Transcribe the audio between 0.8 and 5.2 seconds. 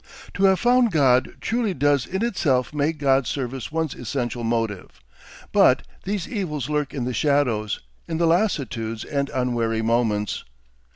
God truly does in itself make God's service one's essential motive,